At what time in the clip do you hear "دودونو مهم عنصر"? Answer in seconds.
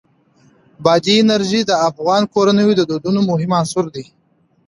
2.89-3.85